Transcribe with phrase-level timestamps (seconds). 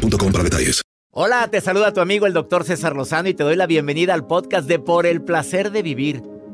[0.00, 0.82] para detalles.
[1.10, 4.26] Hola, te saluda tu amigo el doctor César Lozano y te doy la bienvenida al
[4.26, 6.22] podcast de Por el Placer de Vivir.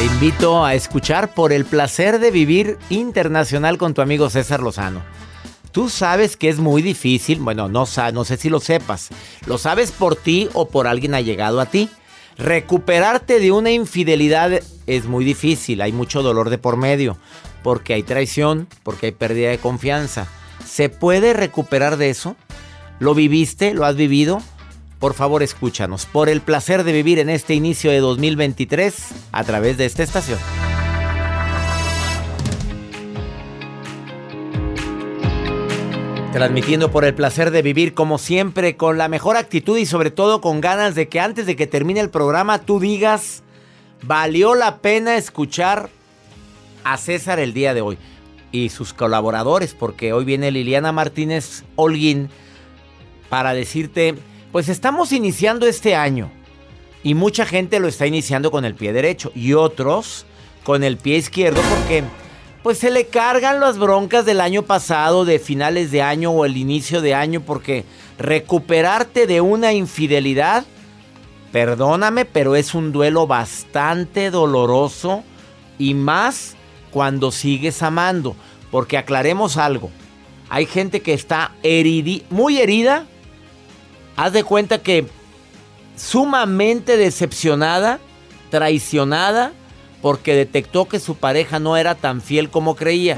[0.00, 5.02] Te invito a escuchar por el placer de vivir internacional con tu amigo César Lozano.
[5.72, 7.84] Tú sabes que es muy difícil, bueno, no,
[8.14, 9.10] no sé si lo sepas,
[9.44, 11.90] lo sabes por ti o por alguien ha llegado a ti.
[12.38, 17.18] Recuperarte de una infidelidad es muy difícil, hay mucho dolor de por medio,
[17.62, 20.26] porque hay traición, porque hay pérdida de confianza.
[20.64, 22.36] ¿Se puede recuperar de eso?
[23.00, 23.74] ¿Lo viviste?
[23.74, 24.40] ¿Lo has vivido?
[25.00, 29.78] Por favor, escúchanos por el placer de vivir en este inicio de 2023 a través
[29.78, 30.38] de esta estación.
[36.34, 40.42] Transmitiendo por el placer de vivir como siempre, con la mejor actitud y sobre todo
[40.42, 43.42] con ganas de que antes de que termine el programa tú digas,
[44.02, 45.88] valió la pena escuchar
[46.84, 47.96] a César el día de hoy
[48.52, 52.28] y sus colaboradores, porque hoy viene Liliana Martínez Holguín
[53.30, 54.16] para decirte,
[54.52, 56.30] pues estamos iniciando este año
[57.02, 60.26] y mucha gente lo está iniciando con el pie derecho y otros
[60.64, 62.04] con el pie izquierdo porque
[62.62, 66.56] pues se le cargan las broncas del año pasado, de finales de año o el
[66.56, 67.84] inicio de año, porque
[68.18, 70.66] recuperarte de una infidelidad,
[71.52, 75.24] perdóname, pero es un duelo bastante doloroso
[75.78, 76.56] y más
[76.90, 78.36] cuando sigues amando,
[78.70, 79.90] porque aclaremos algo,
[80.50, 81.52] hay gente que está
[82.28, 83.06] muy herida,
[84.20, 85.06] haz de cuenta que
[85.96, 88.00] sumamente decepcionada,
[88.50, 89.52] traicionada,
[90.02, 93.16] porque detectó que su pareja no era tan fiel como creía.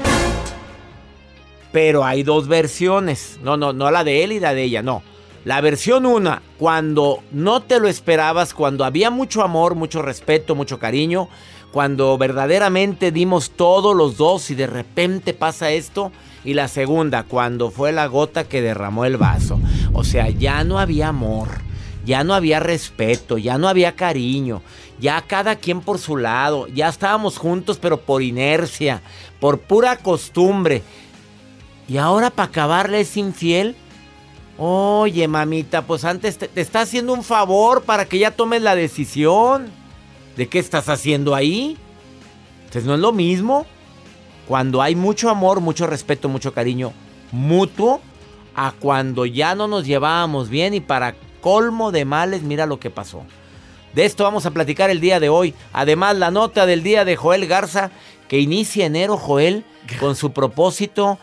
[1.73, 3.37] Pero hay dos versiones.
[3.43, 5.03] No, no, no la de él y la de ella, no.
[5.43, 10.79] La versión una, cuando no te lo esperabas, cuando había mucho amor, mucho respeto, mucho
[10.79, 11.27] cariño,
[11.73, 16.13] cuando verdaderamente dimos todos los dos y de repente pasa esto.
[16.45, 19.59] Y la segunda, cuando fue la gota que derramó el vaso.
[19.93, 21.49] O sea, ya no había amor,
[22.05, 24.61] ya no había respeto, ya no había cariño,
[24.99, 29.01] ya cada quien por su lado, ya estábamos juntos pero por inercia,
[29.39, 30.81] por pura costumbre.
[31.87, 33.75] Y ahora para acabarle es infiel.
[34.57, 39.69] Oye, mamita, pues antes te, está haciendo un favor para que ya tomes la decisión.
[40.37, 41.77] ¿De qué estás haciendo ahí?
[42.59, 43.65] Entonces no es lo mismo.
[44.47, 46.93] Cuando hay mucho amor, mucho respeto, mucho cariño
[47.31, 47.99] mutuo,
[48.55, 52.89] a cuando ya no nos llevábamos bien y para colmo de males, mira lo que
[52.89, 53.23] pasó.
[53.93, 55.53] De esto vamos a platicar el día de hoy.
[55.71, 57.91] Además, la nota del día de Joel Garza,
[58.27, 59.65] que inicia enero, Joel,
[59.99, 61.19] con su propósito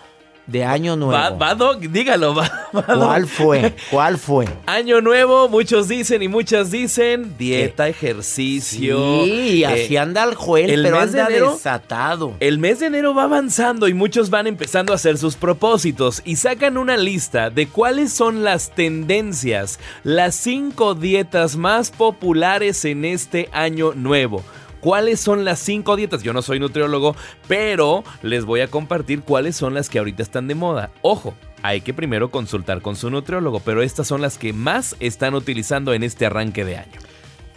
[0.46, 1.38] de año nuevo.
[1.38, 3.74] Va, dígalo, va, ¿Cuál fue?
[3.90, 4.46] ¿Cuál fue?
[4.66, 9.24] Año nuevo, muchos dicen y muchas dicen dieta, ejercicio.
[9.24, 12.34] Sí, así anda el Joel, el pero mes anda de enero, desatado.
[12.40, 16.36] El mes de enero va avanzando y muchos van empezando a hacer sus propósitos y
[16.36, 23.48] sacan una lista de cuáles son las tendencias, las cinco dietas más populares en este
[23.52, 24.44] año nuevo
[24.80, 26.22] cuáles son las cinco dietas.
[26.22, 27.14] Yo no soy nutriólogo,
[27.46, 30.90] pero les voy a compartir cuáles son las que ahorita están de moda.
[31.02, 35.34] Ojo, hay que primero consultar con su nutriólogo, pero estas son las que más están
[35.34, 36.98] utilizando en este arranque de año.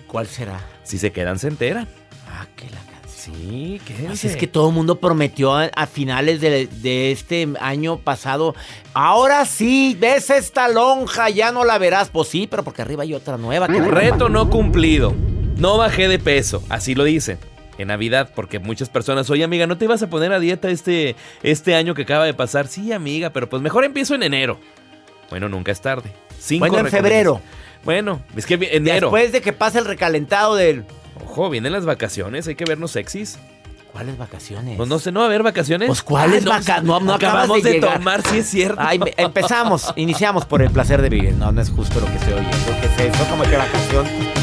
[0.08, 0.60] ¿Cuál será?
[0.84, 1.88] Si se quedan, se enteran.
[2.30, 2.94] Ah, que la canción.
[3.36, 7.48] Sí, ¿qué Así es que todo el mundo prometió a, a finales de, de este
[7.62, 8.54] año pasado.
[8.94, 12.10] Ahora sí, ves esta lonja, ya no la verás.
[12.10, 13.68] Pues sí, pero porque arriba hay otra nueva.
[13.68, 15.14] Que Reto no cumplido.
[15.64, 17.40] No bajé de peso, así lo dicen.
[17.78, 21.16] En Navidad, porque muchas personas, oye amiga, ¿no te ibas a poner a dieta este,
[21.42, 22.68] este año que acaba de pasar?
[22.68, 24.60] Sí, amiga, pero pues mejor empiezo en enero.
[25.30, 26.12] Bueno, nunca es tarde.
[26.38, 27.40] Cinco Bueno, en febrero.
[27.86, 29.08] Bueno, es que enero.
[29.08, 30.84] Después de que pase el recalentado del...
[31.24, 33.40] Ojo, vienen las vacaciones, hay que vernos sexys.
[33.94, 34.76] ¿Cuáles vacaciones?
[34.76, 35.88] Pues no sé, ¿no va a haber vacaciones?
[35.88, 38.82] Pues, ¿cuáles Ah, vaca- no, acabamos de tomar, sí es cierto.
[38.82, 41.34] Ay, empezamos, iniciamos por el placer de vivir.
[41.36, 42.58] No, no es justo lo que estoy oyendo.
[42.82, 43.26] ¿Qué es eso?
[43.50, 44.43] Que vacación.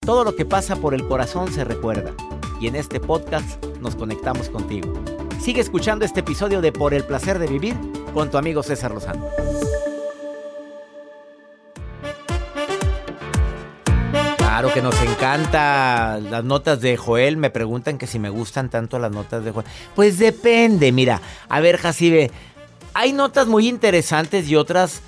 [0.00, 2.12] Todo lo que pasa por el corazón se recuerda.
[2.60, 4.92] Y en este podcast nos conectamos contigo.
[5.40, 7.76] Sigue escuchando este episodio de Por el placer de vivir
[8.12, 9.28] con tu amigo César Lozano.
[14.38, 17.36] Claro que nos encanta las notas de Joel.
[17.36, 19.66] Me preguntan que si me gustan tanto las notas de Joel.
[19.94, 21.22] Pues depende, mira.
[21.48, 22.32] A ver, Jacibe,
[22.94, 25.02] hay notas muy interesantes y otras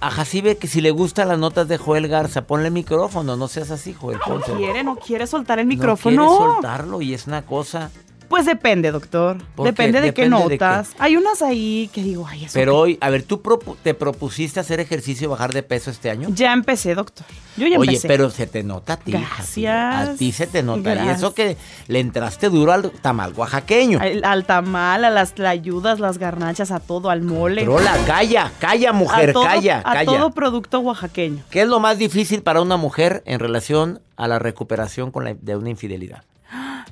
[0.00, 3.70] a Jacibe que si le gustan las notas de Joel Garza, ponle micrófono, no seas
[3.70, 4.18] así, Joel.
[4.28, 6.26] No quiere, no quiere soltar el No micrófono.
[6.28, 7.90] quiere soltarlo y es una cosa.
[8.28, 9.38] Pues depende, doctor.
[9.62, 10.90] Depende de qué de notas.
[10.98, 12.54] Hay unas ahí que digo, ay, eso.
[12.54, 15.90] Pero qué- hoy, a ver, ¿tú propu- te propusiste hacer ejercicio y bajar de peso
[15.90, 16.28] este año?
[16.32, 17.26] Ya empecé, doctor.
[17.56, 18.08] Yo ya Oye, empecé.
[18.08, 19.12] pero se te nota a ti.
[19.12, 20.08] Gracias.
[20.08, 20.94] A ti se te nota.
[21.04, 21.56] Y eso que
[21.86, 23.98] le entraste duro al tamal oaxaqueño.
[24.00, 27.62] Al, al tamal, a las tlayudas, las garnachas, a todo, al mole.
[27.62, 30.04] Trola, calla, calla, mujer, a todo, calla, a calla.
[30.04, 31.44] todo producto oaxaqueño.
[31.50, 35.34] ¿Qué es lo más difícil para una mujer en relación a la recuperación con la-
[35.34, 36.22] de una infidelidad?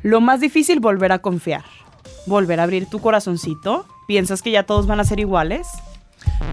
[0.05, 1.65] Lo más difícil, volver a confiar.
[2.27, 3.87] Volver a abrir tu corazoncito.
[4.07, 5.67] ¿Piensas que ya todos van a ser iguales?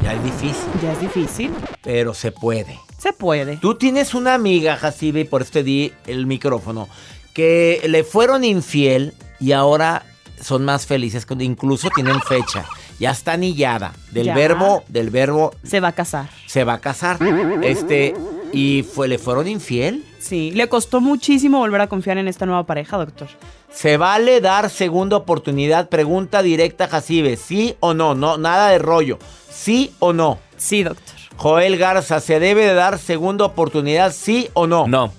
[0.01, 1.51] Ya es difícil, Ya es difícil.
[1.83, 2.79] pero se puede.
[2.97, 3.57] Se puede.
[3.57, 6.87] Tú tienes una amiga, Jacibe, y por eso te di el micrófono,
[7.33, 10.03] que le fueron infiel y ahora
[10.39, 12.63] son más felices, incluso tienen fecha.
[12.99, 13.91] Ya está anillada.
[14.11, 14.33] Del Ya.
[14.35, 16.29] verbo, del verbo Se va a casar.
[16.47, 17.17] se va a casar.
[17.63, 18.13] Este,
[18.53, 20.05] y fue, le fueron infiel.
[20.21, 23.27] Sí, le costó muchísimo volver a confiar en esta nueva pareja, doctor.
[23.73, 25.89] ¿Se vale dar segunda oportunidad?
[25.89, 27.37] Pregunta directa, Jacibe.
[27.37, 28.13] ¿Sí o no?
[28.13, 29.17] No, nada de rollo.
[29.49, 30.37] ¿Sí o no?
[30.57, 31.15] Sí, doctor.
[31.37, 34.13] Joel Garza, ¿se debe de dar segunda oportunidad?
[34.13, 34.87] ¿Sí o no?
[34.87, 35.11] No.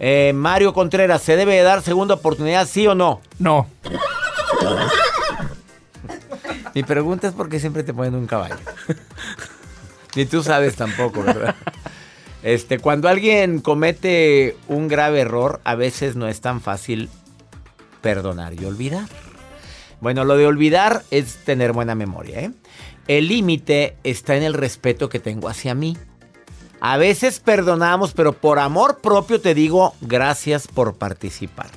[0.00, 2.66] Eh, Mario Contreras, ¿se debe de dar segunda oportunidad?
[2.66, 3.20] ¿Sí o no?
[3.38, 3.66] No.
[6.74, 8.56] Mi pregunta es por qué siempre te ponen un caballo.
[10.16, 11.54] Ni tú sabes tampoco, ¿verdad?
[12.42, 17.08] Este, cuando alguien comete un grave error, a veces no es tan fácil
[18.00, 19.08] perdonar y olvidar.
[20.00, 22.50] Bueno, lo de olvidar es tener buena memoria, ¿eh?
[23.08, 25.96] El límite está en el respeto que tengo hacia mí.
[26.80, 31.70] A veces perdonamos, pero por amor propio te digo gracias por participar.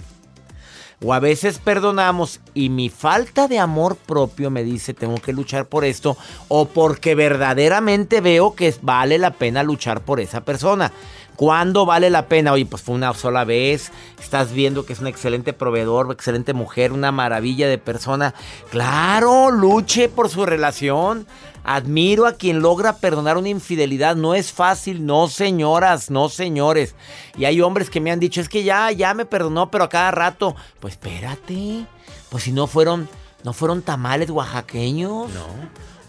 [1.04, 5.66] O a veces perdonamos y mi falta de amor propio me dice tengo que luchar
[5.66, 10.92] por esto o porque verdaderamente veo que vale la pena luchar por esa persona.
[11.36, 12.54] ¿Cuándo vale la pena?
[12.54, 13.92] Oye, pues fue una sola vez.
[14.20, 18.34] Estás viendo que es un excelente proveedor, excelente mujer, una maravilla de persona.
[18.70, 21.27] Claro, luche por su relación.
[21.65, 24.15] Admiro a quien logra perdonar una infidelidad.
[24.15, 26.96] No es fácil, no señoras, no señores.
[27.38, 29.89] Y hay hombres que me han dicho, es que ya, ya me perdonó, pero a
[29.89, 30.56] cada rato.
[30.80, 31.86] Pues espérate.
[32.30, 33.10] Pues si no fueron,
[33.44, 35.34] no fueron tamales oaxaqueños.
[35.34, 35.46] No.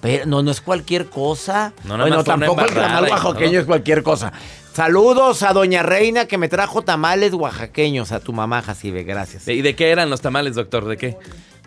[0.01, 1.73] Pero no, no es cualquier cosa.
[1.85, 3.61] No, nada bueno, tampoco el tamal oaxaqueño no.
[3.61, 4.33] es cualquier cosa.
[4.77, 9.05] Saludos a Doña Reina que me trajo tamales oaxaqueños a tu mamá, Jacibe.
[9.05, 9.49] Gracias.
[9.49, 10.85] ¿Y de qué eran los tamales, doctor?
[10.85, 11.17] ¿De qué?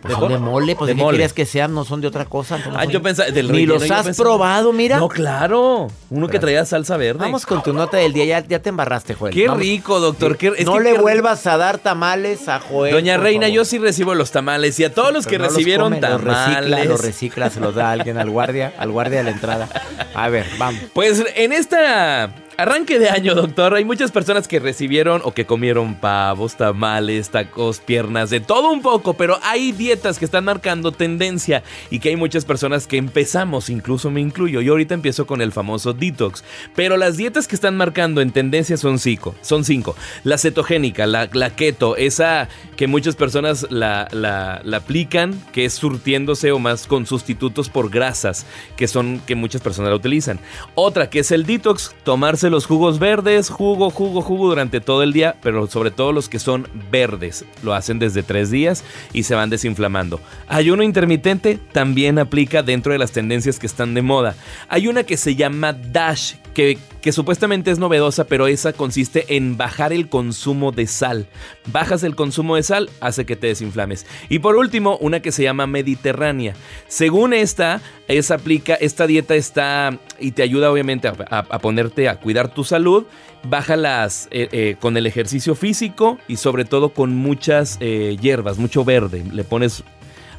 [0.04, 1.16] Pues son de mole, pues De ¿de qué mole.
[1.18, 1.74] querías que sean?
[1.74, 2.62] No son de otra cosa.
[2.63, 2.92] ¿Cómo Ah, son?
[2.94, 4.98] yo pensaba, del Ni los has pensaba- probado, mira.
[5.00, 5.88] No, claro.
[6.12, 7.18] Uno que traía salsa verde.
[7.22, 8.25] Vamos con tu nota del día.
[8.25, 9.34] Ya, ya te embarraste, Joel.
[9.34, 9.60] Qué Vamos.
[9.63, 10.38] rico, doctor.
[10.38, 12.94] qué- no que le qué- vuelvas a dar tamales a Joel.
[12.94, 16.00] Doña Reina, yo sí recibo los tamales y a todos los que no recibieron come,
[16.08, 16.86] los recicla, tamales.
[16.88, 19.68] los recicla, se los da a alguien, al guardia, al guardia de la entrada.
[20.13, 20.80] A ver, vamos.
[20.94, 25.96] Pues en esta arranque de año, doctor, hay muchas personas que recibieron o que comieron
[25.96, 31.63] pavos, tamales, tacos, piernas, de todo un poco, pero hay dietas que están marcando tendencia
[31.89, 34.62] y que hay muchas personas que empezamos, incluso me incluyo.
[34.62, 36.44] Yo ahorita empiezo con el famoso detox,
[36.75, 39.36] pero las dietas que están marcando en tendencia son cinco.
[39.42, 39.96] Son cinco.
[40.24, 46.51] La cetogénica, la, keto, esa que muchas personas la, la- la aplican, que es surtiéndose
[46.51, 48.46] o más con sustitutos por grasas,
[48.78, 50.39] que son que muchas personas la utilizan.
[50.75, 55.13] Otra que es el detox, tomarse los jugos verdes, jugo, jugo, jugo durante todo el
[55.13, 57.46] día, pero sobre todo los que son verdes.
[57.63, 60.20] Lo hacen desde tres días y se van desinflamando.
[60.48, 64.36] Ayuno intermitente también aplica dentro de las tendencias que están de moda.
[64.68, 66.77] Hay una que se llama DASH, que,
[67.12, 71.27] supuestamente es novedosa, pero esa consiste en bajar el consumo de sal.
[71.72, 74.06] Bajas el consumo de sal, hace que te desinflames.
[74.29, 76.53] Y por último, una que se llama Mediterránea.
[76.88, 82.53] Según esta, esa aplica, esta dieta está y te ayuda obviamente a, ponerte a cuidar
[82.53, 83.06] tu salud.
[83.44, 88.58] Baja las eh, eh, con el ejercicio físico y sobre todo con muchas eh, hierbas,
[88.58, 89.24] mucho verde.
[89.32, 89.84] Le pones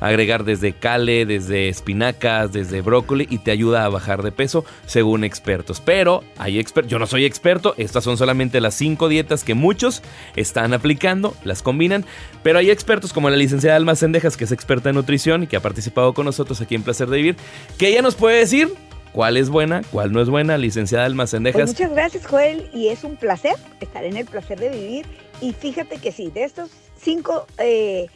[0.00, 5.25] agregar desde cale, desde espinacas, desde brócoli y te ayuda a bajar de peso según
[5.25, 5.80] expertos.
[5.80, 10.02] Pero hay expertos, yo no soy experto, estas son solamente las cinco dietas que muchos
[10.37, 12.04] están aplicando, las combinan,
[12.42, 15.57] pero hay expertos como la licenciada Alma Sendejas, que es experta en nutrición y que
[15.57, 17.37] ha participado con nosotros aquí en Placer de Vivir,
[17.78, 18.73] que ella nos puede decir
[19.12, 23.04] cuál es buena, cuál no es buena, licenciada Alma Pues muchas gracias, Joel, y es
[23.04, 25.07] un placer estar en el placer de vivir.
[25.40, 28.07] Y fíjate que sí, de estos cinco eh,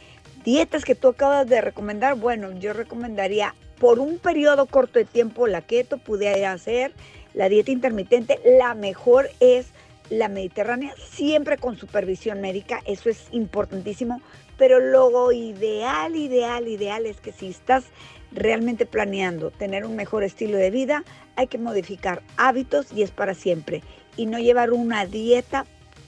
[0.45, 5.47] dietas que tú acabas de recomendar, bueno, yo recomendaría por un periodo corto de tiempo
[5.47, 6.93] la keto, pudiera hacer
[7.33, 8.39] la dieta intermitente.
[8.57, 9.67] La mejor es
[10.09, 14.21] la mediterránea, siempre con supervisión médica, eso es importantísimo.
[14.57, 17.83] Pero lo ideal, ideal, ideal es que si estás
[18.31, 21.03] realmente planeando tener un mejor estilo de vida,
[21.35, 23.81] hay que modificar hábitos y es para siempre.
[24.15, 25.65] Y no llevar una dieta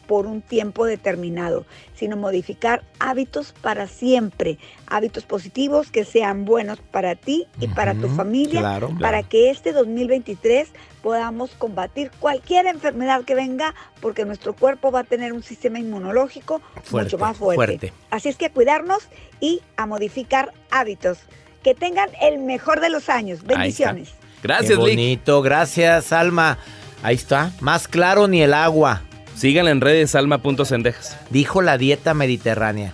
[0.08, 7.16] por un tiempo determinado, sino modificar hábitos para siempre, hábitos positivos que sean buenos para
[7.16, 10.70] ti y para tu familia, claro, para que este 2023
[11.04, 16.62] podamos combatir cualquier enfermedad que venga, porque nuestro cuerpo va a tener un sistema inmunológico
[16.84, 17.56] Fuerte, mucho más fuerte.
[17.56, 17.94] fuerte.
[18.10, 19.04] Así es que a cuidarnos
[19.40, 21.20] y a modificar hábitos.
[21.64, 23.44] Que tengan el mejor de los años.
[23.44, 24.10] Bendiciones.
[24.42, 24.96] Gracias, Qué Lick.
[24.96, 26.58] bonito, gracias, Alma.
[27.04, 29.02] Ahí está, más claro ni el agua.
[29.38, 31.15] Síganla en redes alma.sendejas.
[31.29, 32.94] Dijo la dieta mediterránea.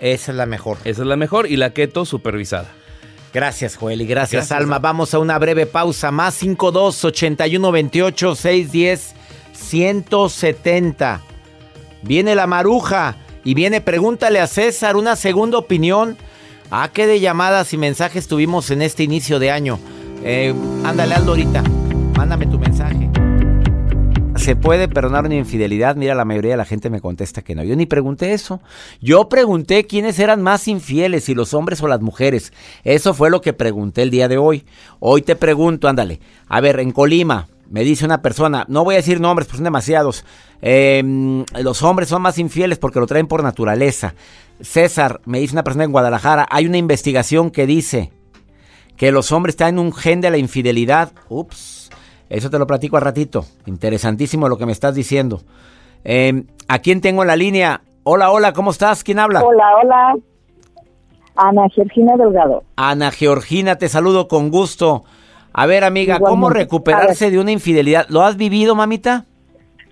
[0.00, 0.78] Esa es la mejor.
[0.84, 2.68] Esa es la mejor y la keto supervisada.
[3.32, 4.58] Gracias, Joel, y gracias, Gracias.
[4.58, 4.78] Alma.
[4.78, 6.10] Vamos a una breve pausa.
[6.10, 9.14] Más 52 81 28 610
[9.52, 11.20] 170.
[12.02, 16.16] Viene la maruja y viene pregúntale a César una segunda opinión.
[16.70, 19.78] Ah, qué de llamadas y mensajes tuvimos en este inicio de año.
[20.24, 20.52] Eh,
[20.84, 21.62] ándale, Aldo, ahorita.
[22.16, 23.08] Mándame tu mensaje.
[24.46, 25.96] ¿Se puede perdonar una infidelidad?
[25.96, 27.64] Mira, la mayoría de la gente me contesta que no.
[27.64, 28.60] Yo ni pregunté eso.
[29.00, 32.52] Yo pregunté quiénes eran más infieles, si los hombres o las mujeres.
[32.84, 34.64] Eso fue lo que pregunté el día de hoy.
[35.00, 36.20] Hoy te pregunto, ándale.
[36.46, 39.64] A ver, en Colima, me dice una persona, no voy a decir nombres, pues son
[39.64, 40.24] demasiados.
[40.62, 41.02] Eh,
[41.60, 44.14] los hombres son más infieles porque lo traen por naturaleza.
[44.60, 48.12] César, me dice una persona en Guadalajara, hay una investigación que dice
[48.96, 51.10] que los hombres traen un gen de la infidelidad.
[51.28, 51.85] Ups,
[52.28, 53.44] eso te lo platico al ratito.
[53.66, 55.42] Interesantísimo lo que me estás diciendo.
[56.04, 57.82] Eh, ¿A quién tengo en la línea?
[58.04, 59.02] Hola, hola, ¿cómo estás?
[59.02, 59.42] ¿Quién habla?
[59.42, 60.16] Hola, hola.
[61.36, 62.62] Ana Georgina Delgado.
[62.76, 65.04] Ana Georgina, te saludo con gusto.
[65.52, 68.06] A ver, amiga, ¿cómo recuperarse de una infidelidad?
[68.08, 69.24] ¿Lo has vivido, mamita?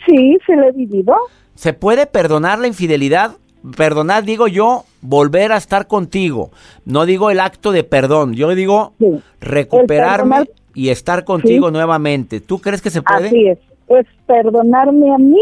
[0.07, 1.15] Sí, se lo he vivido.
[1.55, 3.33] ¿Se puede perdonar la infidelidad?
[3.77, 6.51] Perdonar, digo yo, volver a estar contigo.
[6.85, 9.23] No digo el acto de perdón, yo digo Sí.
[9.41, 12.41] recuperarme perdonar- y estar contigo nuevamente.
[12.41, 13.29] ¿Tú crees que se puede?
[13.29, 13.59] Así es.
[13.89, 15.41] es perdonarme a mí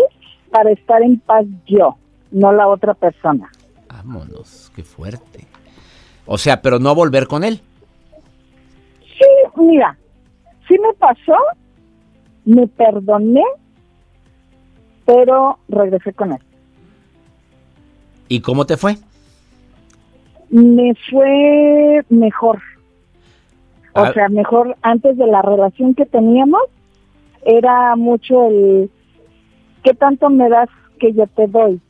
[0.51, 1.97] para estar en paz yo,
[2.31, 3.51] no la otra persona.
[3.89, 5.47] Vámonos, qué fuerte.
[6.27, 7.61] O sea, pero no volver con él.
[9.01, 9.97] Sí, mira,
[10.69, 11.37] sí me pasó,
[12.45, 13.45] me perdoné,
[15.05, 16.41] pero regresé con él.
[18.29, 18.97] ¿Y cómo te fue?
[20.51, 22.61] Me fue mejor.
[23.95, 24.13] O Ah.
[24.13, 26.63] sea, mejor antes de la relación que teníamos,
[27.45, 28.91] era mucho el
[29.83, 30.69] qué tanto me das
[30.99, 31.81] que yo te doy.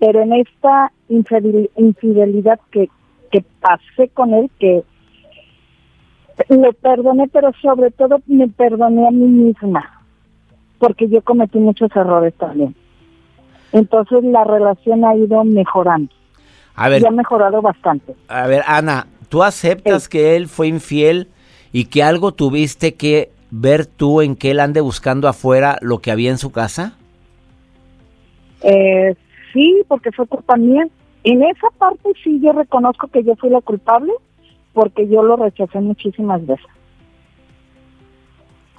[0.00, 2.88] Pero en esta infidel- infidelidad que,
[3.30, 4.82] que pasé con él, que
[6.50, 10.02] lo perdoné, pero sobre todo me perdoné a mí misma,
[10.78, 12.74] porque yo cometí muchos errores también.
[13.72, 16.10] Entonces la relación ha ido mejorando
[16.76, 18.14] A ver, y ha mejorado bastante.
[18.28, 21.28] a ver, Ana, ¿tú aceptas que él fue infiel
[21.72, 26.10] y que algo tuviste que ver tú en que él ande buscando afuera lo que
[26.10, 26.94] había en su casa?
[28.62, 29.14] Eh,
[29.52, 30.86] sí, porque fue culpa mía.
[31.24, 34.12] En esa parte sí yo reconozco que yo fui la culpable
[34.72, 36.66] porque yo lo rechacé muchísimas veces.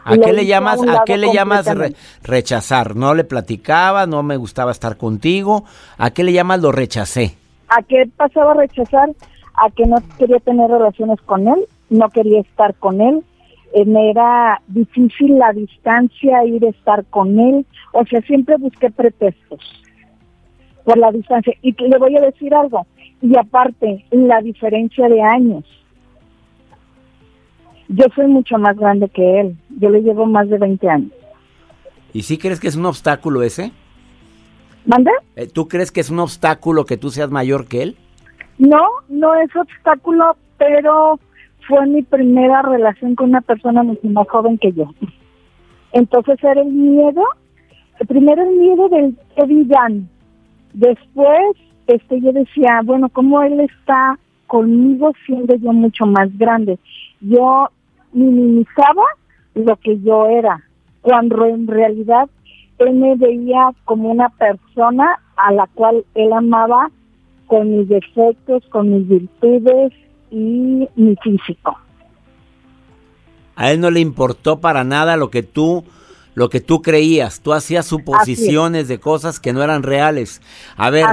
[0.03, 1.93] ¿A qué le a llamas, a qué le llamas re-
[2.23, 2.95] rechazar?
[2.95, 5.65] No le platicaba, no me gustaba estar contigo.
[5.97, 7.35] ¿A qué le llamas lo rechacé?
[7.67, 9.09] ¿A qué pasaba a rechazar?
[9.55, 13.23] A que no quería tener relaciones con él, no quería estar con él,
[13.73, 18.89] eh, me era difícil la distancia, ir a estar con él, o sea, siempre busqué
[18.89, 19.59] pretextos
[20.83, 21.53] por la distancia.
[21.61, 22.85] Y le voy a decir algo,
[23.21, 25.65] y aparte, la diferencia de años.
[27.89, 31.11] Yo soy mucho más grande que él, yo le llevo más de 20 años.
[32.13, 33.71] ¿Y sí crees que es un obstáculo ese?
[34.85, 35.11] ¿Manda?
[35.35, 37.97] Eh, ¿Tú crees que es un obstáculo que tú seas mayor que él?
[38.57, 41.19] No, no es obstáculo, pero
[41.69, 44.91] fue mi primera relación con una persona mucho más joven que yo.
[45.93, 47.23] Entonces era el miedo,
[48.07, 50.09] primero el miedo del que dirán.
[50.73, 56.79] Después, este, yo decía, bueno, ¿cómo él está conmigo siendo yo mucho más grande?
[57.21, 57.69] Yo
[58.13, 59.03] minimizaba
[59.53, 60.63] lo que yo era,
[61.01, 62.29] cuando en realidad
[62.79, 66.89] él me veía como una persona a la cual él amaba
[67.45, 69.93] con mis defectos, con mis virtudes
[70.31, 71.77] y mi físico.
[73.55, 75.83] A él no le importó para nada lo que tú
[76.35, 77.41] lo que tú creías.
[77.41, 80.41] Tú hacías suposiciones de cosas que no eran reales.
[80.77, 81.05] A ver.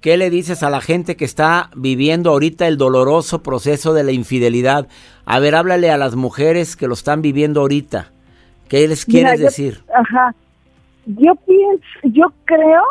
[0.00, 4.12] ¿qué le dices a la gente que está viviendo ahorita el doloroso proceso de la
[4.12, 4.86] infidelidad?
[5.24, 8.12] A ver, háblale a las mujeres que lo están viviendo ahorita.
[8.68, 9.82] ¿Qué les Mira, quieres yo- decir?
[9.92, 10.32] Ajá.
[11.06, 12.82] Yo pienso, yo creo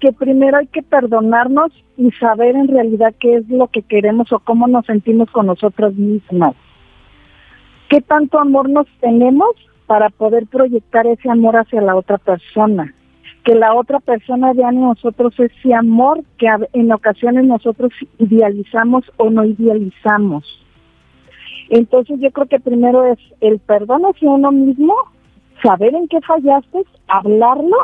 [0.00, 4.38] que primero hay que perdonarnos y saber en realidad qué es lo que queremos o
[4.40, 6.54] cómo nos sentimos con nosotras mismas.
[7.88, 9.50] ¿Qué tanto amor nos tenemos
[9.86, 12.92] para poder proyectar ese amor hacia la otra persona?
[13.44, 19.30] Que la otra persona vea en nosotros ese amor que en ocasiones nosotros idealizamos o
[19.30, 20.44] no idealizamos.
[21.70, 24.94] Entonces yo creo que primero es el perdón hacia uno mismo,
[25.62, 27.76] saber en qué fallaste, hablarlo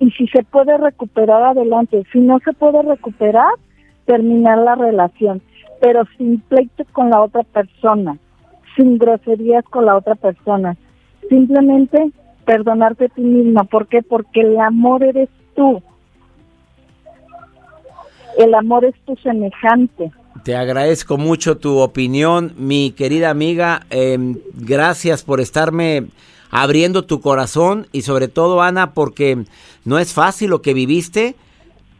[0.00, 2.04] y si se puede recuperar adelante.
[2.12, 3.52] Si no se puede recuperar,
[4.06, 5.42] terminar la relación,
[5.80, 8.18] pero sin pleito con la otra persona,
[8.76, 10.76] sin groserías con la otra persona.
[11.28, 12.10] Simplemente
[12.46, 13.64] perdonarte a ti misma.
[13.64, 14.02] ¿Por qué?
[14.02, 15.82] Porque el amor eres tú.
[18.38, 20.10] El amor es tu semejante.
[20.44, 23.82] Te agradezco mucho tu opinión, mi querida amiga.
[23.90, 24.18] Eh,
[24.54, 26.06] gracias por estarme
[26.50, 29.44] abriendo tu corazón y sobre todo, Ana, porque
[29.84, 31.36] no es fácil lo que viviste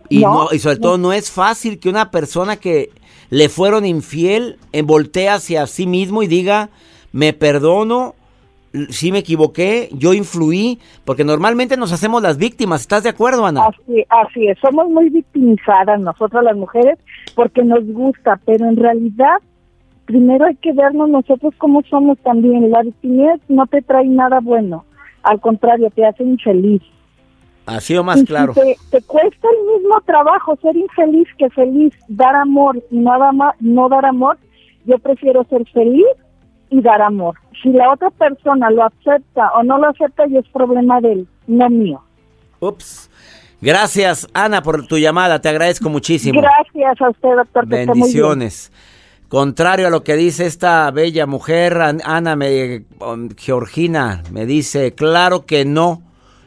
[0.09, 2.91] y, No, no, y sobre todo no es fácil que una persona que
[3.31, 6.69] le fueron infiel eh, voltee hacia sí mismo y diga,
[7.13, 8.17] me perdono,
[8.91, 12.83] sí me equivoqué, yo influí, porque normalmente nos hacemos las víctimas.
[12.83, 13.67] ¿Estás de acuerdo, Ana?
[13.67, 16.99] Así, así es, somos muy victimizadas nosotras las mujeres
[17.35, 19.39] porque nos gusta, pero en realidad
[20.05, 22.71] primero hay que vernos nosotros como somos también.
[22.71, 24.85] La victimez no te trae nada bueno,
[25.23, 26.83] al contrario, te hace infeliz.
[27.67, 28.53] Ha sido más Y claro.
[28.55, 33.19] Si te, te cuesta el mismo trabajo ser infeliz que feliz, dar amor y no,
[33.19, 34.39] dar- no dar amor,
[34.87, 36.07] yo prefiero ser feliz
[36.71, 37.37] y dar amor.
[37.63, 41.29] Si la otra persona lo acepta o no lo acepta, ya es problema de él,
[41.47, 42.01] no mío.
[42.61, 43.09] Ups.
[43.61, 45.41] Gracias, Ana, por tu llamada.
[45.41, 46.41] Te agradezco muchísimo.
[46.41, 47.69] Gracias a usted, doctor.
[47.69, 47.85] que
[49.31, 54.93] Contrario a lo que dice esta bella mujer, An- Ana me, um, Georgina me dice,
[54.93, 56.03] claro que no.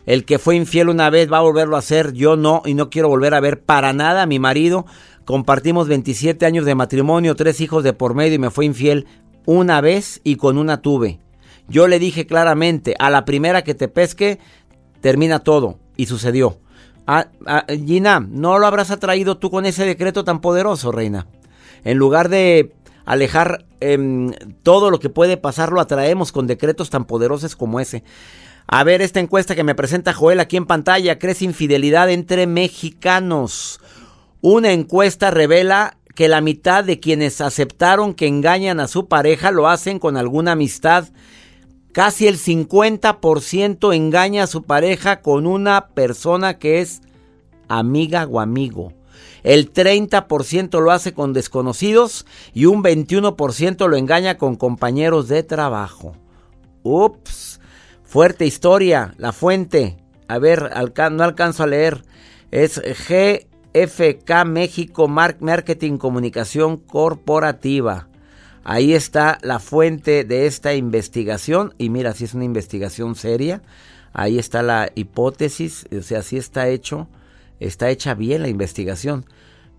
[0.06, 2.90] El que fue infiel una vez va a volverlo a hacer, yo no, y no
[2.90, 4.86] quiero volver a ver para nada a mi marido.
[5.24, 9.08] Compartimos 27 años de matrimonio, tres hijos de por medio y me fue infiel
[9.46, 11.20] una vez y con una tuve.
[11.70, 14.40] Yo le dije claramente, a la primera que te pesque,
[15.00, 15.80] termina todo.
[15.96, 16.58] Y sucedió.
[17.08, 21.28] Ah, ah, Gina, ¿no lo habrás atraído tú con ese decreto tan poderoso, reina?
[21.84, 22.74] En lugar de
[23.06, 24.32] alejar em,
[24.64, 28.04] todo lo que puede pasar, lo atraemos con decretos tan poderosos como ese.
[28.68, 33.82] A ver, esta encuesta que me presenta Joel aquí en pantalla, crece infidelidad entre mexicanos.
[34.42, 39.68] Una encuesta revela que la mitad de quienes aceptaron que engañan a su pareja lo
[39.68, 41.10] hacen con alguna amistad.
[41.92, 47.02] Casi el 50% engaña a su pareja con una persona que es
[47.68, 48.94] amiga o amigo.
[49.44, 56.16] El 30% lo hace con desconocidos y un 21% lo engaña con compañeros de trabajo.
[56.82, 57.60] Ups,
[58.04, 59.98] fuerte historia, la fuente.
[60.30, 60.72] A ver,
[61.12, 62.04] no alcanzo a leer.
[62.52, 68.08] Es GFK México Marketing Comunicación Corporativa.
[68.64, 71.74] Ahí está la fuente de esta investigación.
[71.78, 73.62] Y mira, si es una investigación seria.
[74.14, 75.86] Ahí está la hipótesis.
[75.98, 77.10] O sea, si está hecho
[77.68, 79.26] está hecha bien la investigación.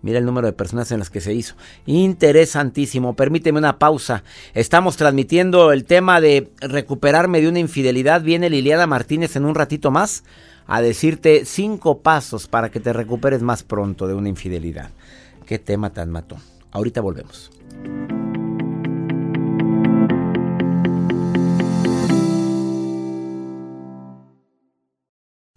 [0.01, 1.55] Mira el número de personas en las que se hizo.
[1.87, 3.15] Interesantísimo.
[3.15, 4.23] Permíteme una pausa.
[4.53, 8.21] Estamos transmitiendo el tema de recuperarme de una infidelidad.
[8.21, 10.23] Viene Liliana Martínez en un ratito más
[10.67, 14.91] a decirte cinco pasos para que te recuperes más pronto de una infidelidad.
[15.45, 16.37] Qué tema tan mató.
[16.71, 17.51] Ahorita volvemos.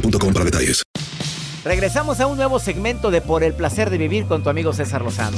[0.00, 0.82] para detalles.
[1.64, 5.02] Regresamos a un nuevo segmento de Por el placer de vivir con tu amigo César
[5.02, 5.36] Lozano.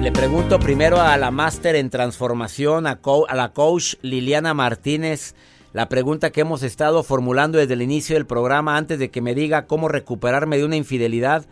[0.00, 5.34] Le pregunto primero a la máster en transformación, a, a la coach Liliana Martínez,
[5.72, 9.34] la pregunta que hemos estado formulando desde el inicio del programa antes de que me
[9.34, 11.44] diga cómo recuperarme de una infidelidad.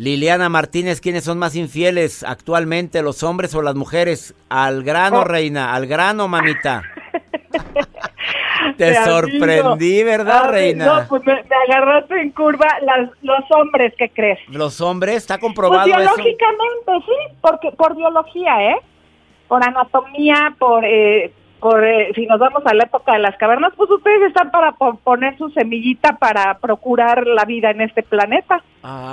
[0.00, 4.34] Liliana Martínez, ¿quiénes son más infieles actualmente, los hombres o las mujeres?
[4.48, 5.24] Al grano, oh.
[5.24, 6.82] reina, al grano, mamita.
[8.78, 10.86] Te sorprendí, ¿verdad, reina?
[10.86, 11.34] No, pues me,
[11.68, 12.66] agarraste en curva
[13.20, 14.38] los hombres, ¿qué crees?
[14.48, 15.16] ¿Los hombres?
[15.16, 18.76] ¿Está comprobado pues biológicamente, sí, porque, por biología, ¿eh?
[19.48, 21.30] Por anatomía, por eh,
[21.60, 25.36] por, si nos vamos a la época de las cavernas, pues ustedes están para poner
[25.38, 28.62] su semillita para procurar la vida en este planeta.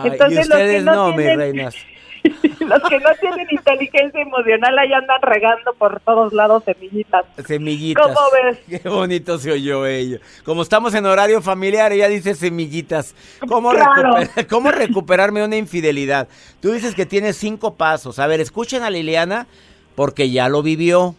[0.03, 1.75] Entonces, los que no, tienen, reinas.
[2.23, 7.25] los que no tienen inteligencia emocional ahí andan regando por todos lados semillitas.
[7.45, 8.05] Semillitas.
[8.05, 8.59] ¿Cómo ves?
[8.81, 10.19] Qué bonito se oyó ello.
[10.43, 13.15] Como estamos en horario familiar, ella dice semillitas.
[13.47, 13.71] ¿Cómo,
[14.49, 16.27] ¿Cómo recuperarme una infidelidad?
[16.61, 18.19] Tú dices que tienes cinco pasos.
[18.19, 19.47] A ver, escuchen a Liliana
[19.95, 21.15] porque ya lo vivió.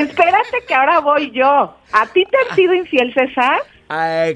[0.00, 1.74] Espérate que ahora voy yo.
[1.92, 3.60] ¿A ti te han sido infiel, César?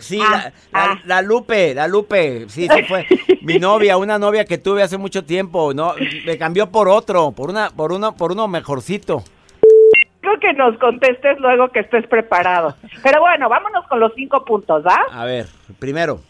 [0.01, 0.99] sí, ah, ah.
[1.05, 3.07] la, Lupe, la Lupe, sí, sí fue
[3.43, 5.95] mi novia, una novia que tuve hace mucho tiempo, no,
[6.27, 9.23] me cambió por otro, por una, por uno, por uno mejorcito.
[10.21, 12.75] Creo que nos contestes luego que estés preparado.
[13.03, 14.99] Pero bueno, vámonos con los cinco puntos, ¿va?
[15.13, 15.47] A ver,
[15.79, 16.21] primero.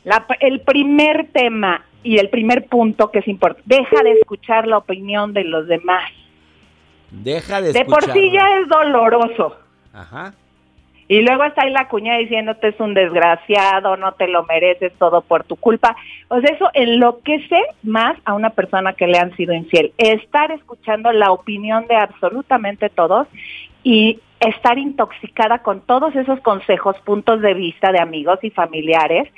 [0.40, 5.32] el primer tema y el primer punto que es importante, deja de escuchar la opinión
[5.32, 6.10] de los demás.
[7.22, 9.56] Deja de De por sí ya es doloroso.
[9.92, 10.34] Ajá.
[11.06, 15.20] Y luego está ahí la cuña diciéndote es un desgraciado, no te lo mereces todo
[15.20, 15.94] por tu culpa.
[16.28, 19.92] O sea, eso enloquece más a una persona que le han sido infiel.
[19.98, 23.28] Estar escuchando la opinión de absolutamente todos
[23.82, 29.28] y estar intoxicada con todos esos consejos, puntos de vista de amigos y familiares,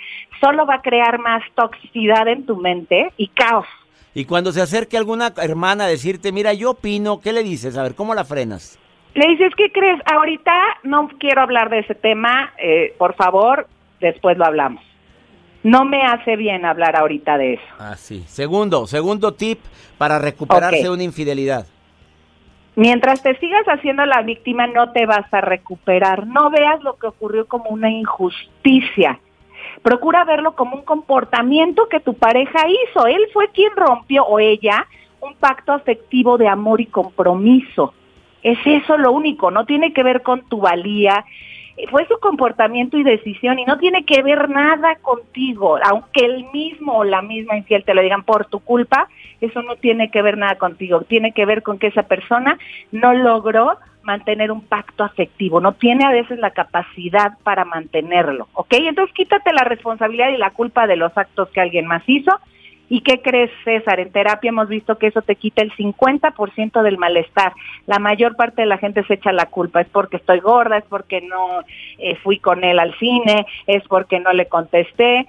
[0.40, 3.66] solo va a crear más toxicidad en tu mente y caos.
[4.16, 7.76] Y cuando se acerque alguna hermana a decirte, mira, yo opino, ¿qué le dices?
[7.76, 8.78] A ver, ¿cómo la frenas?
[9.12, 10.00] Le dices, ¿qué crees?
[10.06, 10.52] Ahorita
[10.84, 13.68] no quiero hablar de ese tema, eh, por favor,
[14.00, 14.82] después lo hablamos.
[15.64, 17.64] No me hace bien hablar ahorita de eso.
[17.78, 18.24] Ah, sí.
[18.26, 19.58] Segundo, segundo tip
[19.98, 20.84] para recuperarse Ok.
[20.84, 21.66] de una infidelidad.
[22.74, 26.26] Mientras te sigas haciendo la víctima, no te vas a recuperar.
[26.26, 29.20] No veas lo que ocurrió como una injusticia.
[29.82, 33.06] Procura verlo como un comportamiento que tu pareja hizo.
[33.06, 34.86] Él fue quien rompió, o ella,
[35.20, 37.94] un pacto afectivo de amor y compromiso.
[38.42, 41.24] Es eso lo único, no tiene que ver con tu valía.
[41.90, 45.78] Fue su comportamiento y decisión y no tiene que ver nada contigo.
[45.84, 49.08] Aunque el mismo o la misma infiel te lo digan por tu culpa,
[49.40, 51.02] eso no tiene que ver nada contigo.
[51.02, 52.58] Tiene que ver con que esa persona
[52.92, 53.76] no logró
[54.06, 58.72] mantener un pacto afectivo, no tiene a veces la capacidad para mantenerlo, ¿ok?
[58.74, 62.32] Entonces quítate la responsabilidad y la culpa de los actos que alguien más hizo.
[62.88, 63.98] ¿Y qué crees, César?
[63.98, 67.52] En terapia hemos visto que eso te quita el 50% del malestar.
[67.86, 69.80] La mayor parte de la gente se echa la culpa.
[69.80, 71.62] Es porque estoy gorda, es porque no
[71.98, 75.26] eh, fui con él al cine, es porque no le contesté.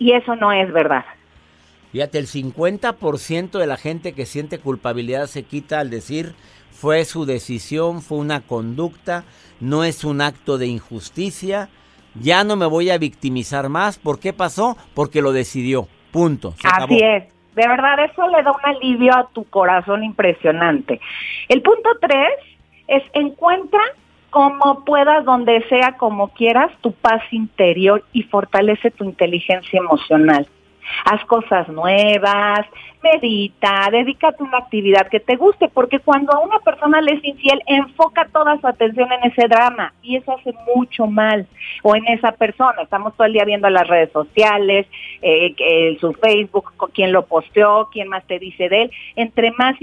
[0.00, 1.04] Y eso no es verdad.
[1.92, 6.34] Fíjate, el 50% de la gente que siente culpabilidad se quita al decir
[6.70, 9.24] fue su decisión, fue una conducta,
[9.60, 11.70] no es un acto de injusticia,
[12.14, 13.98] ya no me voy a victimizar más.
[13.98, 14.76] ¿Por qué pasó?
[14.94, 15.88] Porque lo decidió.
[16.12, 16.52] Punto.
[16.52, 16.94] Se acabó.
[16.94, 17.24] Así es.
[17.54, 21.00] De verdad, eso le da un alivio a tu corazón impresionante.
[21.48, 22.28] El punto tres
[22.86, 23.80] es encuentra
[24.30, 30.46] como puedas, donde sea, como quieras, tu paz interior y fortalece tu inteligencia emocional.
[31.04, 32.60] Haz cosas nuevas,
[33.02, 37.24] medita, dedícate a una actividad que te guste, porque cuando a una persona le es
[37.24, 41.46] infiel, enfoca toda su atención en ese drama y eso hace mucho mal.
[41.82, 44.86] O en esa persona, estamos todo el día viendo las redes sociales,
[45.22, 48.90] eh, que- su Facebook, quién lo posteó, quién más te dice de él.
[49.16, 49.76] Entre más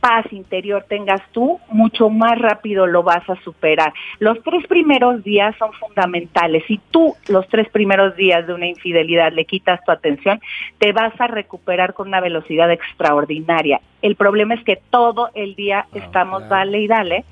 [0.00, 3.92] paz interior tengas tú, mucho más rápido lo vas a superar.
[4.18, 6.64] Los tres primeros días son fundamentales.
[6.66, 10.40] Si tú los tres primeros días de una infidelidad le quitas tu atención,
[10.78, 13.80] te vas a recuperar con una velocidad extraordinaria.
[14.02, 16.54] El problema es que todo el día estamos claro.
[16.54, 17.24] dale y dale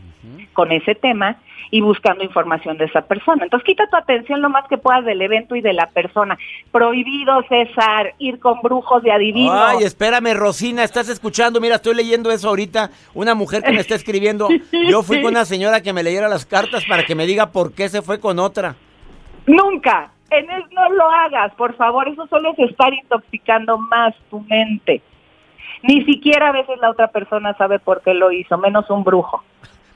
[0.53, 1.37] con ese tema
[1.71, 3.45] y buscando información de esa persona.
[3.45, 6.39] Entonces quita tu atención lo más que puedas del evento y de la persona.
[6.71, 9.55] Prohibido, César, ir con brujos de adivinos.
[9.55, 11.61] Ay, espérame, Rosina, ¿estás escuchando?
[11.61, 12.91] Mira, estoy leyendo eso ahorita.
[13.15, 14.49] Una mujer que me está escribiendo.
[14.89, 17.73] Yo fui con una señora que me leyera las cartas para que me diga por
[17.73, 18.77] qué se fue con otra.
[19.47, 20.11] Nunca.
[20.31, 22.09] En él no lo hagas, por favor.
[22.09, 25.03] Eso solo es estar intoxicando más tu mente.
[25.83, 29.43] Ni siquiera a veces la otra persona sabe por qué lo hizo, menos un brujo.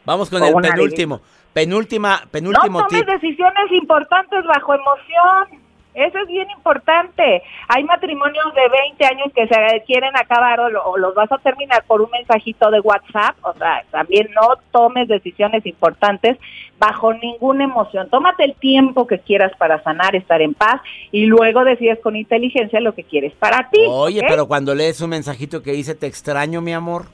[0.05, 1.21] Vamos con O el penúltimo.
[1.53, 5.61] Penúltima, penúltimo no tomes decisiones importantes bajo emoción.
[5.93, 7.43] Eso es bien importante.
[7.67, 11.39] Hay matrimonios de 20 años que se quieren acabar o, lo- o los vas a
[11.39, 13.35] terminar por un mensajito de WhatsApp.
[13.43, 16.39] O sea, también no tomes decisiones importantes
[16.79, 18.09] bajo ninguna emoción.
[18.09, 22.79] Tómate el tiempo que quieras para sanar, estar en paz y luego decides con inteligencia
[22.81, 23.81] lo que quieres para ti.
[23.89, 27.07] Oye, pero cuando lees un mensajito que dice te extraño, mi amor.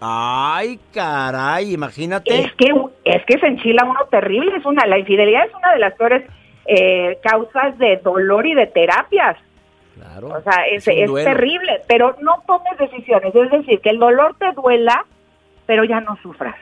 [0.00, 2.40] Ay, caray, imagínate.
[2.40, 2.72] Es que,
[3.04, 4.56] es que se enchila uno terrible.
[4.56, 6.24] Es una, la infidelidad es una de las peores
[6.66, 9.36] eh, causas de dolor y de terapias.
[9.94, 10.28] Claro.
[10.28, 13.34] O sea, es, es terrible, pero no tomes decisiones.
[13.34, 15.04] Es decir, que el dolor te duela,
[15.66, 16.56] pero ya no sufras.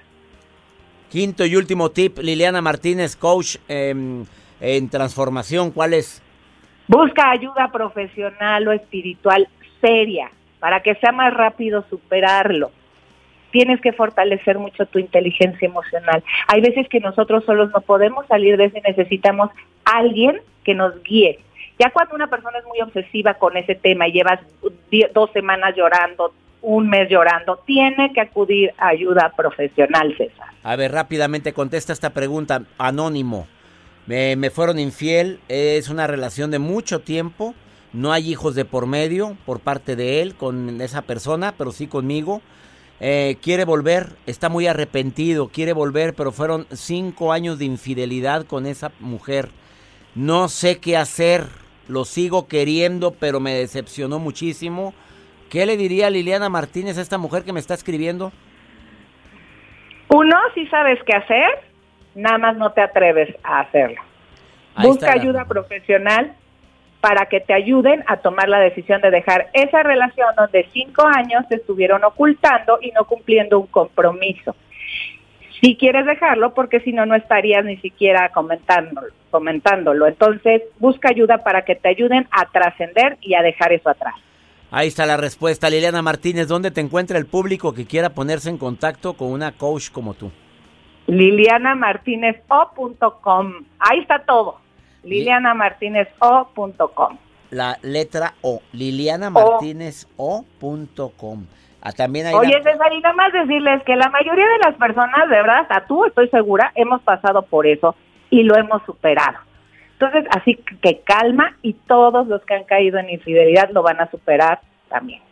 [1.08, 4.24] Quinto y último tip, Liliana Martínez, coach em,
[4.60, 5.70] en transformación.
[5.70, 6.22] ¿Cuál es?
[6.88, 9.48] Busca ayuda profesional o espiritual
[9.80, 12.72] seria para que sea más rápido superarlo.
[13.50, 16.22] Tienes que fortalecer mucho tu inteligencia emocional.
[16.46, 19.50] Hay veces que nosotros solos no podemos salir de eso y necesitamos
[19.84, 21.38] alguien que nos guíe.
[21.78, 24.40] Ya cuando una persona es muy obsesiva con ese tema y llevas
[25.14, 30.48] dos semanas llorando, un mes llorando, tiene que acudir a ayuda profesional, César.
[30.64, 32.62] A ver, rápidamente contesta esta pregunta.
[32.78, 33.46] Anónimo.
[34.06, 35.38] Me fueron infiel.
[35.48, 37.54] Es una relación de mucho tiempo.
[37.92, 41.86] No hay hijos de por medio por parte de él con esa persona, pero sí
[41.86, 42.42] conmigo.
[43.00, 48.66] Eh, quiere volver, está muy arrepentido, quiere volver, pero fueron cinco años de infidelidad con
[48.66, 49.50] esa mujer.
[50.16, 51.46] No sé qué hacer,
[51.86, 54.94] lo sigo queriendo, pero me decepcionó muchísimo.
[55.48, 58.32] ¿Qué le diría Liliana Martínez a esta mujer que me está escribiendo?
[60.08, 61.48] Uno, si sabes qué hacer,
[62.14, 64.02] nada más no te atreves a hacerlo.
[64.74, 66.34] Ahí Busca ayuda profesional
[67.00, 71.46] para que te ayuden a tomar la decisión de dejar esa relación donde cinco años
[71.48, 74.56] te estuvieron ocultando y no cumpliendo un compromiso.
[75.60, 80.06] Si quieres dejarlo, porque si no, no estarías ni siquiera comentándolo, comentándolo.
[80.06, 84.14] Entonces, busca ayuda para que te ayuden a trascender y a dejar eso atrás.
[84.70, 86.46] Ahí está la respuesta, Liliana Martínez.
[86.46, 90.30] ¿Dónde te encuentra el público que quiera ponerse en contacto con una coach como tú?
[91.08, 93.54] lilianamartinezo.com.
[93.78, 94.60] Ahí está todo.
[95.04, 97.18] lilianamartinezo.com.
[97.50, 101.46] La letra O, lilianamartinezo.com.
[101.80, 104.74] Ah, también hay Oye, la- César, y nada más decirles que la mayoría de las
[104.74, 107.94] personas, de verdad, hasta tú, estoy segura, hemos pasado por eso
[108.30, 109.38] y lo hemos superado.
[109.92, 114.10] Entonces, así que calma y todos los que han caído en infidelidad lo van a
[114.10, 115.22] superar también.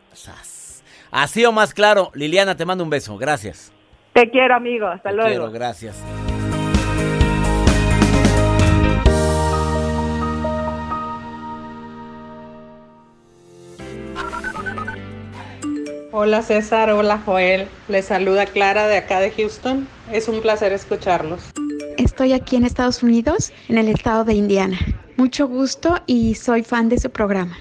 [1.10, 3.18] Así o más claro, Liliana, te mando un beso.
[3.18, 3.72] Gracias.
[4.12, 4.86] Te quiero, amigo.
[4.86, 5.28] Hasta Te luego.
[5.30, 6.02] quiero, gracias.
[16.18, 17.68] Hola César, hola Joel.
[17.88, 19.86] Les saluda Clara de acá de Houston.
[20.10, 21.42] Es un placer escucharlos.
[21.98, 24.78] Estoy aquí en Estados Unidos, en el estado de Indiana.
[25.18, 27.58] Mucho gusto y soy fan de su programa.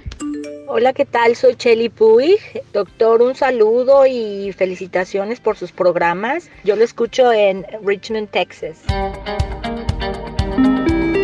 [0.68, 1.36] Hola, ¿qué tal?
[1.36, 2.40] Soy Chelly Puig.
[2.72, 6.50] Doctor, un saludo y felicitaciones por sus programas.
[6.64, 8.78] Yo lo escucho en Richmond, Texas.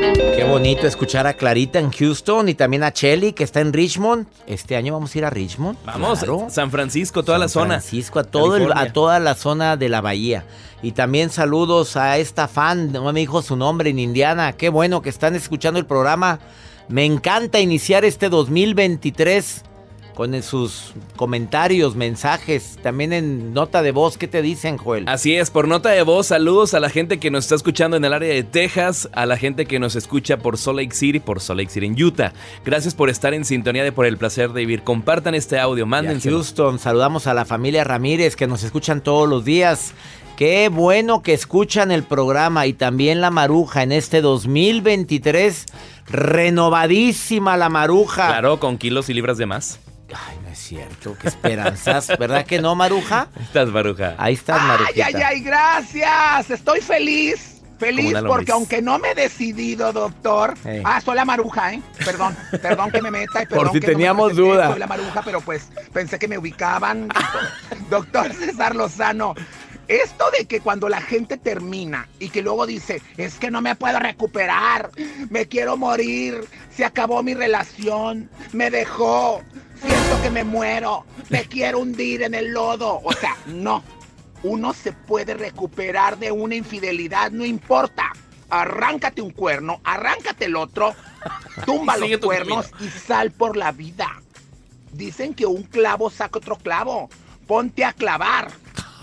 [0.02, 4.26] Qué bonito escuchar a Clarita en Houston y también a Chelly que está en Richmond.
[4.48, 5.78] Este año vamos a ir a Richmond.
[5.86, 6.48] Vamos, Claro.
[6.50, 7.80] San Francisco, toda la San zona.
[7.80, 10.44] Francisco, a, todo el- a toda la zona de la bahía.
[10.82, 14.54] Y también saludos a esta fan, no me dijo su nombre en Indiana.
[14.54, 16.40] Qué bueno que están escuchando el programa.
[16.88, 19.64] Me encanta iniciar este 2023
[20.16, 24.18] con sus comentarios, mensajes, también en nota de voz.
[24.18, 25.06] ¿Qué te dicen, Joel?
[25.08, 28.06] Así es, por nota de voz, saludos a la gente que nos está escuchando en
[28.06, 31.40] el área de Texas, a la gente que nos escucha por Salt Lake City, por
[31.40, 32.34] Salt Lake City en Utah.
[32.66, 34.84] Gracias por estar en sintonía de Por el Placer de Vivir.
[34.84, 36.38] Compartan este audio, mándenselo.
[36.38, 39.94] Houston, saludamos a la familia Ramírez que nos escuchan todos los días.
[40.42, 45.66] Qué bueno que escuchan el programa y también la Maruja en este 2023.
[46.08, 48.28] Renovadísima la Maruja.
[48.28, 49.80] Claro, con kilos y libras de más.
[50.14, 52.08] Ay, no es cierto, qué esperanzas.
[52.20, 53.28] ¿Verdad que no, Maruja?
[53.40, 54.16] Estás, Maruja.
[54.18, 55.06] Ahí estás, Ay, Marujita.
[55.06, 56.50] ay, ay, gracias.
[56.50, 57.62] Estoy feliz.
[57.80, 60.54] Feliz porque aunque no me he decidido, doctor.
[60.66, 60.84] Eh.
[60.86, 61.82] Ah, soy la maruja, ¿eh?
[62.06, 63.42] Perdón, perdón que me meta.
[63.42, 64.68] y Por perdón si que no me teníamos presenté, duda.
[64.70, 67.10] Soy la maruja, pero pues pensé que me ubicaban.
[67.90, 69.34] doctor César Lozano,
[69.88, 73.76] esto de que cuando la gente termina y que luego dice, es que no me
[73.76, 74.92] puedo recuperar,
[75.32, 79.42] me quiero morir, se acabó mi relación, me dejó,
[79.82, 83.02] siento que me muero, me quiero hundir en el lodo.
[83.04, 83.84] O sea, no.
[84.44, 88.12] Uno se puede recuperar de una infidelidad, no importa.
[88.50, 90.94] Arráncate un cuerno, arráncate el otro,
[91.66, 94.22] tumba los cuernos y sal por la vida.
[94.92, 97.10] Dicen que un clavo saca otro clavo.
[97.48, 98.52] Ponte a clavar.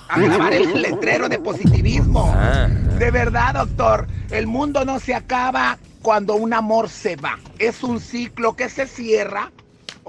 [0.08, 2.32] A clavar el letrero de positivismo.
[2.34, 7.38] Ah, De verdad, doctor, el mundo no se acaba cuando un amor se va.
[7.58, 9.50] Es un ciclo que se cierra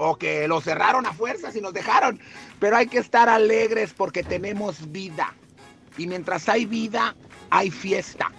[0.02, 2.18] o que lo cerraron a fuerzas y nos dejaron.
[2.58, 5.34] Pero hay que estar alegres porque tenemos vida.
[5.98, 7.14] Y mientras hay vida,
[7.50, 8.32] hay fiesta.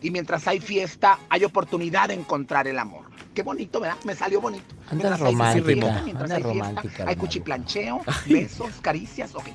[0.00, 3.04] Y mientras hay fiesta, hay oportunidad de encontrar el amor.
[3.34, 3.98] Qué bonito, ¿verdad?
[4.04, 4.64] Me salió bonito.
[4.90, 9.48] Andas Mientras hay romántica, fiesta, mientras andas hay fiesta, romántica, hay cuchiplancheo, besos, caricias, ok.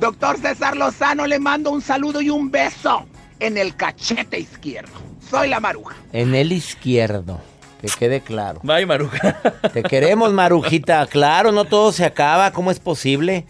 [0.00, 3.06] Doctor César Lozano, le mando un saludo y un beso
[3.38, 5.00] en el cachete izquierdo.
[5.30, 5.96] Soy la maruja.
[6.12, 7.40] En el izquierdo.
[7.80, 8.60] Que quede claro.
[8.62, 9.40] Bye, Maruja.
[9.72, 11.06] Te queremos, Marujita.
[11.06, 12.52] Claro, no todo se acaba.
[12.52, 13.46] ¿Cómo es posible?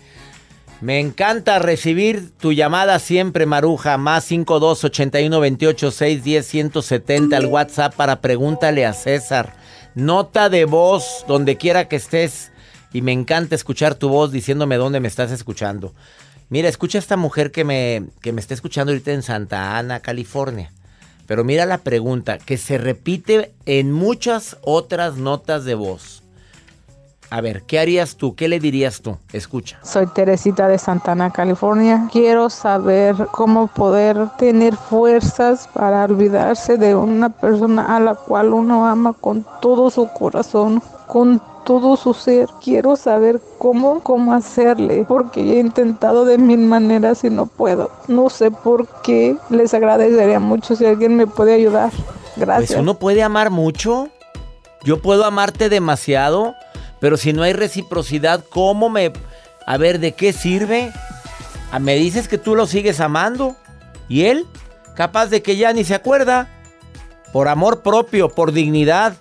[0.80, 3.98] Me encanta recibir tu llamada siempre, Maruja.
[3.98, 9.54] Más 52 81 28 610 170 al WhatsApp para pregúntale a César.
[9.94, 12.52] Nota de voz donde quiera que estés.
[12.92, 15.92] Y me encanta escuchar tu voz diciéndome dónde me estás escuchando.
[16.48, 20.00] Mira, escucha a esta mujer que me, que me está escuchando ahorita en Santa Ana,
[20.00, 20.72] California.
[21.30, 26.24] Pero mira la pregunta, que se repite en muchas otras notas de voz.
[27.30, 28.34] A ver, ¿qué harías tú?
[28.34, 29.16] ¿Qué le dirías tú?
[29.32, 29.78] Escucha.
[29.84, 32.08] Soy Teresita de Santana, California.
[32.10, 38.88] Quiero saber cómo poder tener fuerzas para olvidarse de una persona a la cual uno
[38.88, 42.48] ama con todo su corazón, con todo su ser.
[42.62, 47.90] Quiero saber cómo, cómo hacerle, porque he intentado de mil maneras y no puedo.
[48.08, 49.36] No sé por qué.
[49.50, 51.90] Les agradecería mucho si alguien me puede ayudar.
[52.36, 52.70] Gracias.
[52.70, 54.08] Pues uno puede amar mucho.
[54.84, 56.54] Yo puedo amarte demasiado,
[57.00, 59.12] pero si no hay reciprocidad, ¿cómo me...
[59.66, 60.90] A ver, ¿de qué sirve?
[61.70, 63.56] Ah, Me dices que tú lo sigues amando.
[64.08, 64.46] ¿Y él?
[64.96, 66.48] Capaz de que ya ni se acuerda.
[67.32, 69.14] Por amor propio, por dignidad.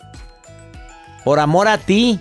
[1.24, 2.20] Por amor a ti.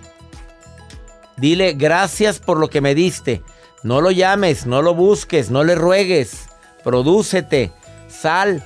[1.38, 3.42] Dile gracias por lo que me diste.
[3.82, 6.48] No lo llames, no lo busques, no le ruegues.
[6.82, 7.72] Prodúcete,
[8.08, 8.62] sal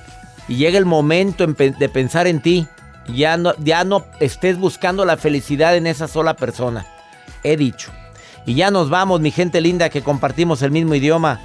[0.47, 2.67] y llega el momento de pensar en ti.
[3.07, 6.85] Ya no, ya no estés buscando la felicidad en esa sola persona.
[7.43, 7.91] He dicho.
[8.45, 11.39] Y ya nos vamos, mi gente linda, que compartimos el mismo idioma.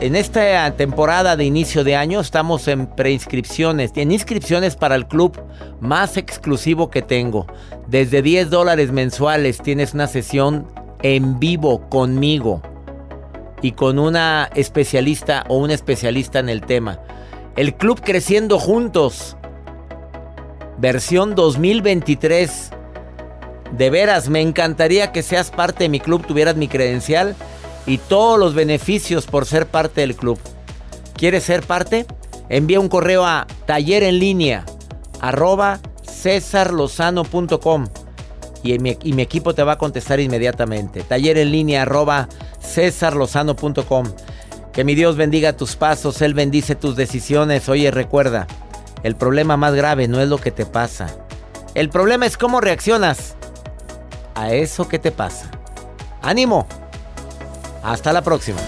[0.00, 5.38] En esta temporada de inicio de año estamos en preinscripciones, en inscripciones para el club
[5.78, 7.46] más exclusivo que tengo.
[7.86, 10.66] Desde 10 dólares mensuales tienes una sesión
[11.02, 12.62] en vivo conmigo
[13.60, 16.98] y con una especialista o un especialista en el tema.
[17.54, 19.36] El club Creciendo Juntos,
[20.78, 22.70] versión 2023.
[23.72, 27.36] De veras, me encantaría que seas parte de mi club, tuvieras mi credencial
[27.90, 30.38] y todos los beneficios por ser parte del club.
[31.14, 32.06] ¿Quieres ser parte?
[32.48, 34.64] Envía un correo a taller en línea
[35.20, 37.88] arroba cesarlozano.com
[38.62, 41.02] y y mi equipo te va a contestar inmediatamente.
[41.02, 42.28] Taller en línea arroba
[42.62, 44.06] cesarlozano.com.
[44.72, 47.68] Que mi Dios bendiga tus pasos, Él bendice tus decisiones.
[47.68, 48.46] Oye, recuerda,
[49.02, 51.08] el problema más grave no es lo que te pasa.
[51.74, 53.34] El problema es cómo reaccionas
[54.36, 55.50] a eso que te pasa.
[56.22, 56.68] ¡Ánimo!
[57.82, 58.60] Hasta la próxima.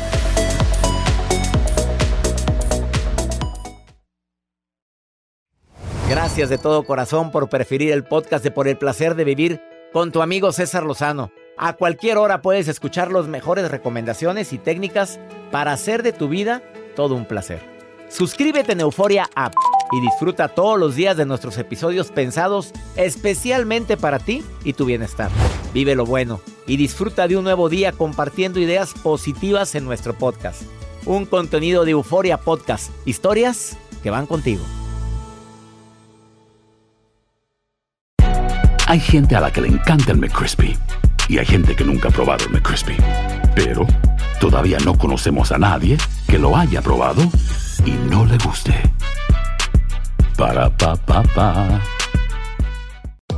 [6.09, 10.13] Gracias de todo corazón por preferir el podcast de Por el placer de vivir con
[10.13, 11.31] tu amigo César Lozano.
[11.57, 16.63] A cualquier hora puedes escuchar las mejores recomendaciones y técnicas para hacer de tu vida
[16.97, 17.61] todo un placer.
[18.09, 19.55] Suscríbete en Euforia App
[19.93, 25.31] y disfruta todos los días de nuestros episodios pensados especialmente para ti y tu bienestar.
[25.75, 30.63] Vive lo bueno y disfruta de un nuevo día compartiendo ideas positivas en nuestro podcast.
[31.05, 34.65] Un contenido de Euforia Podcast, historias que van contigo.
[38.87, 40.77] Hay gente a la que le encanta el McCrispy
[41.29, 42.97] y hay gente que nunca ha probado el McCrispy.
[43.55, 43.87] Pero
[44.41, 45.97] todavía no conocemos a nadie
[46.29, 47.23] que lo haya probado
[47.85, 48.75] y no le guste.
[50.37, 51.92] Para pa pa pa.